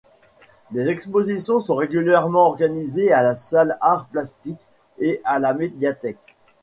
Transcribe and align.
Des 0.71 0.87
expositions 0.87 1.59
sont 1.59 1.75
régulièrement 1.75 2.47
organisées 2.47 3.11
à 3.13 3.21
la 3.21 3.35
Salle 3.35 3.77
Arts 3.81 4.07
Plastiques 4.07 4.67
et 4.97 5.21
à 5.25 5.37
la 5.37 5.53
médiathèque. 5.53 6.35